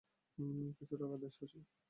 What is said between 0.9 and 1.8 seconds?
টাকা দে শশী।